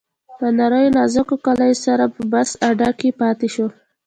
[0.41, 3.67] له نریو نازکو کالیو سره په بس اډه کې پاتې شو.